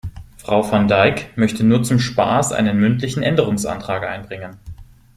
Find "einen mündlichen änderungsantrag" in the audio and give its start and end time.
2.53-4.01